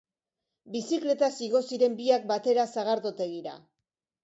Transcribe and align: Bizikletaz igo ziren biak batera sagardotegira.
Bizikletaz 0.75 1.29
igo 1.49 1.61
ziren 1.69 1.99
biak 2.01 2.27
batera 2.33 2.67
sagardotegira. 2.77 3.57